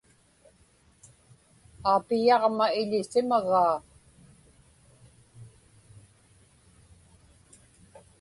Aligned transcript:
Aapiyaġma 1.89 2.65
iḷisimagaa. 2.81 3.75